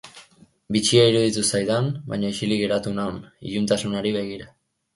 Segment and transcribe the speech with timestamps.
[0.75, 4.53] Bitxia iruditu zaidan, baina isilik geratu naun, iluntasunari begira.